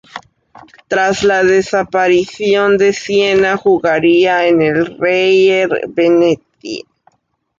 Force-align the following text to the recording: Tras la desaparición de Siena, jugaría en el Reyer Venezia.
Tras 0.87 1.21
la 1.21 1.43
desaparición 1.43 2.75
de 2.79 2.91
Siena, 2.91 3.55
jugaría 3.55 4.47
en 4.47 4.63
el 4.63 4.97
Reyer 4.97 5.69
Venezia. 5.89 6.85